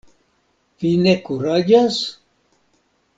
[0.85, 1.99] Vi ne kuraĝas?